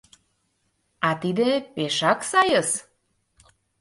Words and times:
—А 1.07 1.09
тиде 1.21 1.49
пешак 1.75 2.19
сайыс! 2.31 2.69